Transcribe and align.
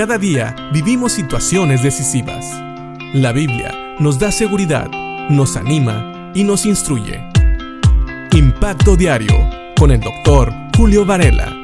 Cada 0.00 0.16
día 0.16 0.56
vivimos 0.72 1.12
situaciones 1.12 1.82
decisivas. 1.82 2.46
La 3.12 3.32
Biblia 3.32 3.96
nos 3.98 4.18
da 4.18 4.32
seguridad, 4.32 4.90
nos 5.28 5.58
anima 5.58 6.32
y 6.34 6.42
nos 6.42 6.64
instruye. 6.64 7.20
Impacto 8.32 8.96
Diario 8.96 9.36
con 9.76 9.90
el 9.90 10.00
doctor 10.00 10.54
Julio 10.74 11.04
Varela. 11.04 11.54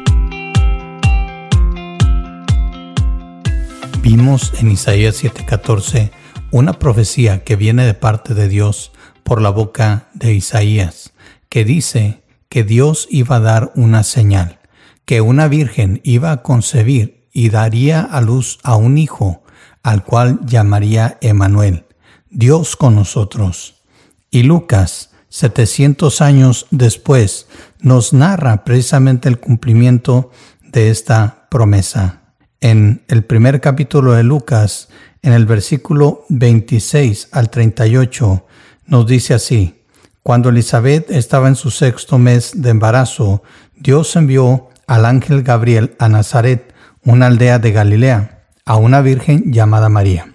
Vimos 4.03 4.53
en 4.61 4.71
Isaías 4.71 5.16
7:14 5.25 6.11
una 6.50 6.75
profecía 6.75 7.43
que 7.43 7.57
viene 7.57 7.87
de 7.87 7.95
parte 7.95 8.34
de 8.34 8.48
Dios 8.50 8.93
por 9.23 9.41
la 9.41 9.48
boca 9.48 10.09
de 10.12 10.34
Isaías, 10.34 11.14
que 11.48 11.64
dice 11.64 12.21
que 12.50 12.64
Dios 12.64 13.09
iba 13.11 13.37
a 13.37 13.41
dar 13.41 13.73
una 13.77 14.03
señal, 14.03 14.59
que 15.07 15.23
una 15.23 15.48
virgen 15.48 16.03
iba 16.05 16.32
a 16.32 16.43
concebir 16.43 17.16
y 17.37 17.50
daría 17.50 18.00
a 18.00 18.23
luz 18.23 18.59
a 18.62 18.77
un 18.77 18.96
hijo, 18.96 19.43
al 19.82 20.04
cual 20.04 20.40
llamaría 20.46 21.18
Emanuel, 21.21 21.85
Dios 22.31 22.76
con 22.76 22.95
nosotros. 22.95 23.82
Y 24.31 24.45
Lucas, 24.45 25.11
700 25.29 26.22
años 26.22 26.67
después, 26.71 27.46
nos 27.79 28.14
narra 28.14 28.64
precisamente 28.64 29.29
el 29.29 29.39
cumplimiento 29.39 30.31
de 30.62 30.89
esta 30.89 31.46
promesa. 31.50 32.22
En 32.62 33.05
el 33.06 33.22
primer 33.22 33.61
capítulo 33.61 34.12
de 34.12 34.23
Lucas, 34.23 34.89
en 35.20 35.34
el 35.34 35.45
versículo 35.45 36.25
26 36.31 37.28
al 37.33 37.50
38, 37.50 38.47
nos 38.87 39.06
dice 39.06 39.34
así, 39.34 39.84
cuando 40.23 40.48
Elizabeth 40.48 41.11
estaba 41.11 41.48
en 41.48 41.56
su 41.56 41.70
sexto 41.70 42.17
mes 42.17 42.62
de 42.62 42.70
embarazo, 42.70 43.42
Dios 43.75 44.17
envió 44.17 44.70
al 44.87 45.05
ángel 45.05 45.42
Gabriel 45.42 45.95
a 45.98 46.09
Nazaret, 46.09 46.66
una 47.06 47.27
aldea 47.27 47.61
de 47.61 47.70
Galilea, 47.70 48.42
a 48.65 48.77
una 48.77 49.01
virgen 49.01 49.53
llamada 49.53 49.89
María. 49.89 50.34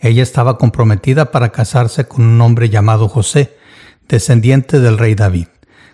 Ella 0.00 0.22
estaba 0.22 0.56
comprometida 0.56 1.30
para 1.30 1.52
casarse 1.52 2.08
con 2.08 2.24
un 2.24 2.40
hombre 2.40 2.70
llamado 2.70 3.08
José, 3.08 3.54
descendiente 4.08 4.80
del 4.80 4.96
rey 4.96 5.14
David. 5.14 5.48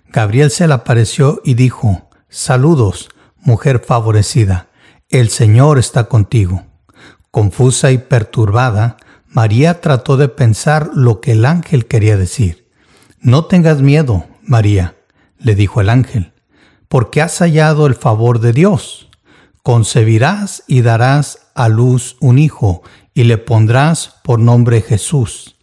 Gabriel 0.08 0.52
se 0.52 0.68
le 0.68 0.74
apareció 0.74 1.42
y 1.44 1.54
dijo, 1.54 2.08
Saludos, 2.28 3.08
mujer 3.40 3.82
favorecida, 3.84 4.68
el 5.08 5.30
Señor 5.30 5.80
está 5.80 6.04
contigo. 6.04 6.62
Confusa 7.32 7.90
y 7.90 7.98
perturbada, 7.98 8.98
María 9.26 9.80
trató 9.80 10.16
de 10.16 10.28
pensar 10.28 10.90
lo 10.94 11.20
que 11.20 11.32
el 11.32 11.44
ángel 11.44 11.86
quería 11.86 12.16
decir. 12.16 12.68
No 13.20 13.46
tengas 13.46 13.82
miedo, 13.82 14.26
María, 14.42 14.94
le 15.38 15.56
dijo 15.56 15.80
el 15.80 15.88
ángel, 15.90 16.32
porque 16.88 17.20
has 17.20 17.38
hallado 17.38 17.88
el 17.88 17.96
favor 17.96 18.38
de 18.38 18.52
Dios. 18.52 19.09
Concebirás 19.62 20.64
y 20.66 20.82
darás 20.82 21.50
a 21.54 21.68
luz 21.68 22.16
un 22.20 22.38
hijo, 22.38 22.82
y 23.14 23.24
le 23.24 23.38
pondrás 23.38 24.16
por 24.24 24.38
nombre 24.38 24.80
Jesús. 24.80 25.56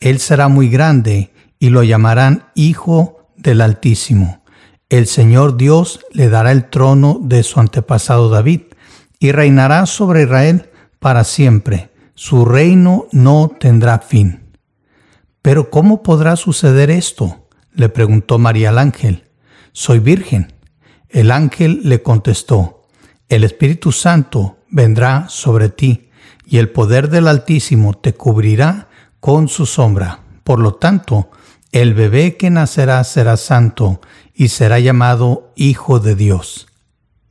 Él 0.00 0.18
será 0.20 0.48
muy 0.48 0.68
grande, 0.68 1.32
y 1.58 1.70
lo 1.70 1.82
llamarán 1.82 2.46
Hijo 2.54 3.28
del 3.36 3.60
Altísimo. 3.60 4.42
El 4.88 5.06
Señor 5.06 5.56
Dios 5.56 6.00
le 6.12 6.28
dará 6.28 6.52
el 6.52 6.70
trono 6.70 7.18
de 7.22 7.42
su 7.42 7.60
antepasado 7.60 8.28
David, 8.28 8.62
y 9.18 9.32
reinará 9.32 9.86
sobre 9.86 10.22
Israel 10.22 10.70
para 10.98 11.24
siempre 11.24 11.90
su 12.20 12.44
reino 12.44 13.06
no 13.12 13.50
tendrá 13.58 13.98
fin. 14.00 14.50
Pero 15.40 15.70
¿cómo 15.70 16.02
podrá 16.02 16.36
suceder 16.36 16.90
esto? 16.90 17.48
le 17.72 17.88
preguntó 17.88 18.38
María 18.38 18.68
al 18.68 18.78
ángel. 18.78 19.24
Soy 19.72 20.00
virgen. 20.00 20.52
El 21.08 21.30
ángel 21.30 21.80
le 21.84 22.02
contestó, 22.02 22.79
El 23.30 23.44
Espíritu 23.44 23.92
Santo 23.92 24.58
vendrá 24.68 25.26
sobre 25.30 25.70
ti, 25.70 26.10
y 26.44 26.58
el 26.58 26.68
poder 26.68 27.08
del 27.08 27.28
Altísimo 27.28 27.94
te 27.94 28.12
cubrirá 28.12 28.88
con 29.20 29.48
su 29.48 29.64
sombra. 29.64 30.20
Por 30.44 30.58
lo 30.58 30.74
tanto, 30.74 31.30
el 31.72 31.94
bebé 31.94 32.36
que 32.36 32.50
nacerá 32.50 33.02
será 33.04 33.38
santo 33.38 34.02
y 34.34 34.48
será 34.48 34.78
llamado 34.80 35.52
Hijo 35.56 36.00
de 36.00 36.16
Dios. 36.16 36.66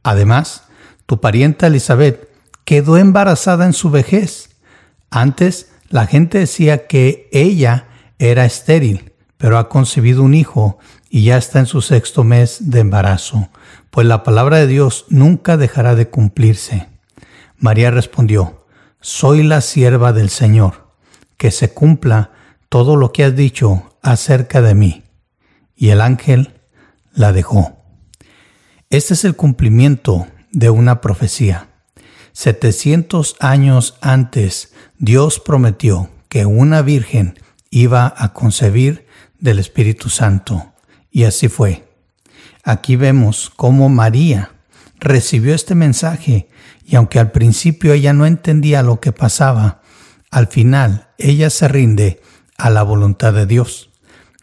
Además, 0.02 0.64
tu 1.06 1.20
parienta 1.20 1.68
Elizabeth 1.68 2.30
quedó 2.64 2.98
embarazada 2.98 3.66
en 3.66 3.74
su 3.74 3.92
vejez 3.92 4.50
antes 5.10 5.72
la 5.90 6.06
gente 6.06 6.38
decía 6.38 6.86
que 6.88 7.30
ella 7.32 7.88
era 8.20 8.46
estéril, 8.46 9.14
pero 9.38 9.58
ha 9.58 9.70
concebido 9.70 10.22
un 10.22 10.34
hijo 10.34 10.78
y 11.10 11.24
ya 11.24 11.38
está 11.38 11.60
en 11.60 11.66
su 11.66 11.82
sexto 11.82 12.24
mes 12.24 12.70
de 12.70 12.82
embarazo, 12.82 13.50
pues 13.90 14.08
la 14.08 14.24
palabra 14.24 14.58
de 14.58 14.68
Dios 14.68 15.06
nunca 15.10 15.58
dejará 15.58 15.96
de 15.96 16.10
cumplirse. 16.10 16.88
María 17.58 17.92
respondió, 17.92 18.66
Soy 19.02 19.44
la 19.44 19.62
sierva 19.62 20.14
del 20.14 20.30
Señor, 20.30 20.94
que 21.38 21.52
se 21.52 21.74
cumpla 21.74 22.32
todo 22.70 22.96
lo 22.96 23.12
que 23.12 23.24
has 23.24 23.36
dicho 23.36 23.96
acerca 24.02 24.62
de 24.62 24.76
mí. 24.76 25.04
Y 25.76 25.90
el 25.90 26.02
ángel 26.02 26.60
la 27.14 27.32
dejó. 27.32 27.78
Este 28.90 29.14
es 29.14 29.24
el 29.26 29.36
cumplimiento 29.36 30.28
de 30.52 30.70
una 30.70 31.02
profecía. 31.02 31.70
700 32.34 33.36
años 33.40 33.98
antes, 34.02 34.74
Dios 34.98 35.40
prometió 35.40 36.10
que 36.28 36.46
una 36.46 36.82
virgen 36.82 37.40
iba 37.70 38.14
a 38.18 38.34
concebir 38.34 39.08
del 39.40 39.60
Espíritu 39.60 40.10
Santo. 40.10 40.74
Y 41.12 41.24
así 41.24 41.48
fue. 41.48 41.89
Aquí 42.64 42.96
vemos 42.96 43.52
cómo 43.56 43.90
María 43.90 44.52
recibió 45.00 45.56
este 45.56 45.76
mensaje 45.76 46.50
y 46.86 46.96
aunque 46.96 47.20
al 47.20 47.32
principio 47.32 47.94
ella 47.94 48.14
no 48.14 48.26
entendía 48.26 48.84
lo 48.84 49.00
que 49.00 49.12
pasaba, 49.12 49.82
al 50.30 50.48
final 50.48 51.08
ella 51.18 51.50
se 51.50 51.68
rinde 51.68 52.22
a 52.58 52.70
la 52.70 52.84
voluntad 52.84 53.34
de 53.34 53.46
Dios. 53.46 53.90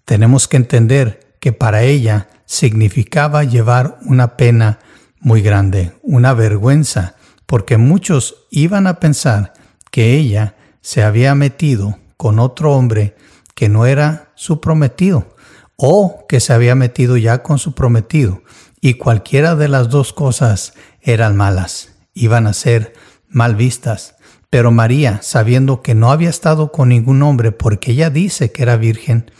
Tenemos 0.05 0.49
que 0.49 0.57
entender 0.57 1.37
que 1.41 1.53
para 1.53 1.83
ella 1.83 2.29
significaba 2.47 3.45
llevar 3.45 3.99
una 4.03 4.37
pena 4.37 4.79
muy 5.21 5.43
grande, 5.43 5.93
una 6.03 6.33
vergüenza 6.33 7.17
porque 7.47 7.77
muchos 7.77 8.47
iban 8.51 8.87
a 8.87 8.99
pensar 9.01 9.53
que 9.91 10.15
ella 10.15 10.57
se 10.81 11.03
había 11.03 11.35
metido 11.35 11.99
con 12.17 12.39
otro 12.39 12.73
hombre 12.73 13.17
que 13.55 13.69
no 13.69 13.87
era 13.87 14.31
su 14.35 14.61
prometido 14.61 15.36
o 15.77 16.27
que 16.29 16.41
se 16.41 16.53
había 16.53 16.75
metido 16.75 17.17
ya 17.17 17.43
con 17.43 17.59
su 17.59 17.75
prometido 17.75 18.43
y 18.81 18.95
cualquiera 18.95 19.57
de 19.57 19.69
las 19.69 19.89
dos 19.89 20.13
cosas 20.13 20.75
eran 21.01 21.37
malas, 21.37 21.93
iban 22.15 22.47
a 22.47 22.53
ser 22.53 22.95
mal 23.29 23.55
vistas. 23.55 24.17
Pero 24.51 24.71
María, 24.71 25.21
sabiendo 25.23 25.83
que 25.83 25.95
no 25.95 26.11
había 26.11 26.31
estado 26.31 26.73
con 26.73 26.89
ningún 26.89 27.23
hombre 27.23 27.53
porque 27.53 27.93
ella 27.93 28.11
dice 28.11 28.53
que 28.53 28.63
era 28.63 28.77
virgen, 28.77 29.31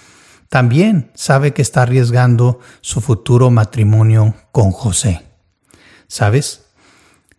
también 0.49 1.11
sabe 1.15 1.53
que 1.53 1.63
está 1.63 1.83
arriesgando 1.83 2.61
su 2.81 3.01
futuro 3.01 3.51
matrimonio 3.51 4.35
con 4.53 4.73
José. 4.73 5.23
¿Sabes? 6.07 6.67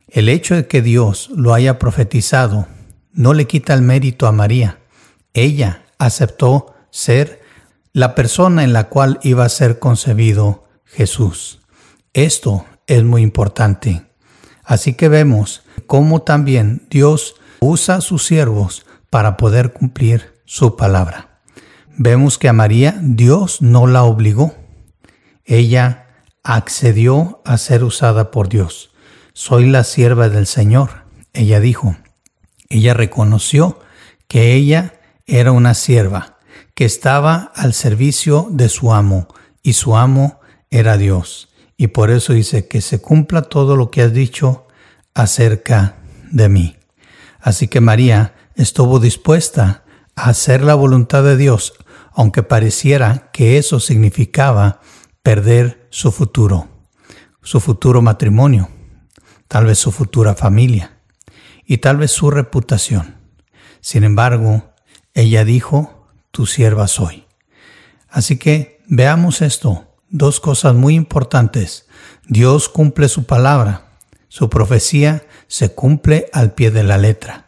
El 0.07 0.29
hecho 0.29 0.55
de 0.55 0.67
que 0.67 0.81
Dios 0.81 1.29
lo 1.35 1.53
haya 1.53 1.79
profetizado 1.79 2.67
no 3.11 3.33
le 3.33 3.47
quita 3.47 3.73
el 3.73 3.81
mérito 3.81 4.27
a 4.27 4.31
María. 4.31 4.79
Ella 5.33 5.83
aceptó 5.97 6.73
ser 6.89 7.41
la 7.97 8.13
persona 8.13 8.63
en 8.63 8.73
la 8.73 8.89
cual 8.89 9.19
iba 9.23 9.43
a 9.43 9.49
ser 9.49 9.79
concebido 9.79 10.65
Jesús. 10.85 11.61
Esto 12.13 12.63
es 12.85 13.03
muy 13.03 13.23
importante. 13.23 14.03
Así 14.63 14.93
que 14.93 15.09
vemos 15.09 15.63
cómo 15.87 16.21
también 16.21 16.85
Dios 16.91 17.37
usa 17.59 17.95
a 17.95 18.01
sus 18.01 18.23
siervos 18.23 18.85
para 19.09 19.35
poder 19.35 19.73
cumplir 19.73 20.39
su 20.45 20.75
palabra. 20.75 21.41
Vemos 21.95 22.37
que 22.37 22.47
a 22.47 22.53
María 22.53 22.99
Dios 23.01 23.63
no 23.63 23.87
la 23.87 24.03
obligó. 24.03 24.53
Ella 25.43 26.05
accedió 26.43 27.41
a 27.45 27.57
ser 27.57 27.83
usada 27.83 28.29
por 28.29 28.47
Dios. 28.47 28.91
Soy 29.33 29.65
la 29.71 29.83
sierva 29.83 30.29
del 30.29 30.45
Señor, 30.45 31.05
ella 31.33 31.59
dijo. 31.59 31.97
Ella 32.69 32.93
reconoció 32.93 33.79
que 34.27 34.53
ella 34.53 34.99
era 35.25 35.51
una 35.51 35.73
sierva, 35.73 36.36
que 36.77 36.85
estaba 36.85 37.51
al 37.55 37.73
servicio 37.73 38.47
de 38.51 38.69
su 38.69 38.93
amo, 38.93 39.27
y 39.63 39.73
su 39.73 39.97
amo 39.97 40.39
era 40.69 40.95
Dios. 40.95 41.49
Y 41.75 41.87
por 41.87 42.11
eso 42.11 42.33
dice 42.33 42.67
que 42.67 42.81
se 42.81 43.01
cumpla 43.01 43.41
todo 43.41 43.75
lo 43.75 43.89
que 43.89 44.03
has 44.03 44.13
dicho 44.13 44.67
acerca 45.15 45.95
de 46.31 46.49
mí. 46.49 46.75
Así 47.39 47.67
que 47.67 47.81
María 47.81 48.35
estuvo 48.53 48.99
dispuesta 48.99 49.85
a 50.15 50.29
hacer 50.29 50.61
la 50.61 50.75
voluntad 50.75 51.23
de 51.23 51.35
Dios, 51.35 51.73
aunque 52.13 52.43
pareciera 52.43 53.31
que 53.33 53.57
eso 53.57 53.79
significaba 53.79 54.79
perder 55.23 55.87
su 55.89 56.11
futuro, 56.11 56.67
su 57.41 57.59
futuro 57.59 58.03
matrimonio 58.03 58.69
tal 59.47 59.65
vez 59.65 59.79
su 59.79 59.91
futura 59.91 60.35
familia 60.35 60.97
y 61.65 61.77
tal 61.77 61.97
vez 61.97 62.11
su 62.11 62.29
reputación. 62.29 63.15
Sin 63.81 64.03
embargo, 64.03 64.73
ella 65.13 65.45
dijo, 65.45 65.96
sierva 66.45 66.87
soy. 66.87 67.25
Así 68.09 68.37
que 68.37 68.81
veamos 68.87 69.41
esto, 69.41 69.87
dos 70.09 70.39
cosas 70.39 70.75
muy 70.75 70.95
importantes. 70.95 71.87
Dios 72.27 72.69
cumple 72.69 73.09
su 73.09 73.25
palabra, 73.25 73.97
su 74.27 74.49
profecía 74.49 75.25
se 75.47 75.73
cumple 75.73 76.29
al 76.33 76.53
pie 76.53 76.71
de 76.71 76.83
la 76.83 76.97
letra. 76.97 77.47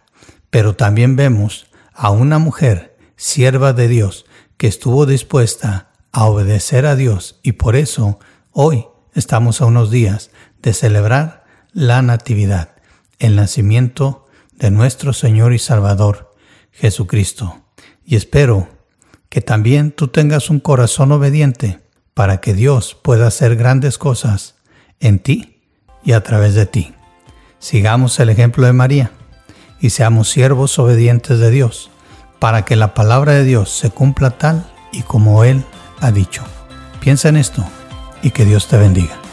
Pero 0.49 0.75
también 0.75 1.15
vemos 1.15 1.67
a 1.93 2.09
una 2.09 2.39
mujer, 2.39 2.97
sierva 3.15 3.73
de 3.73 3.87
Dios, 3.87 4.25
que 4.57 4.67
estuvo 4.67 5.05
dispuesta 5.05 5.91
a 6.11 6.25
obedecer 6.25 6.85
a 6.85 6.95
Dios 6.95 7.39
y 7.43 7.53
por 7.53 7.75
eso 7.75 8.19
hoy 8.51 8.87
estamos 9.13 9.61
a 9.61 9.65
unos 9.65 9.91
días 9.91 10.31
de 10.61 10.73
celebrar 10.73 11.45
la 11.71 12.01
Natividad, 12.01 12.75
el 13.19 13.35
nacimiento 13.35 14.25
de 14.53 14.71
nuestro 14.71 15.13
Señor 15.13 15.53
y 15.53 15.59
Salvador, 15.59 16.33
Jesucristo. 16.71 17.63
Y 18.05 18.15
espero 18.15 18.67
que 19.29 19.41
también 19.41 19.91
tú 19.91 20.07
tengas 20.07 20.49
un 20.49 20.59
corazón 20.59 21.11
obediente 21.11 21.79
para 22.13 22.41
que 22.41 22.53
Dios 22.53 22.97
pueda 23.01 23.27
hacer 23.27 23.55
grandes 23.55 23.97
cosas 23.97 24.55
en 24.99 25.19
ti 25.19 25.61
y 26.03 26.13
a 26.13 26.23
través 26.23 26.55
de 26.55 26.65
ti. 26.65 26.93
Sigamos 27.59 28.19
el 28.19 28.29
ejemplo 28.29 28.65
de 28.65 28.73
María 28.73 29.11
y 29.79 29.91
seamos 29.91 30.29
siervos 30.29 30.79
obedientes 30.79 31.39
de 31.39 31.51
Dios 31.51 31.91
para 32.39 32.65
que 32.65 32.75
la 32.75 32.93
palabra 32.93 33.33
de 33.33 33.43
Dios 33.43 33.69
se 33.69 33.89
cumpla 33.89 34.31
tal 34.31 34.65
y 34.91 35.03
como 35.03 35.43
Él 35.43 35.63
ha 35.99 36.11
dicho. 36.11 36.43
Piensa 36.99 37.29
en 37.29 37.37
esto 37.37 37.63
y 38.21 38.31
que 38.31 38.45
Dios 38.45 38.67
te 38.67 38.77
bendiga. 38.77 39.28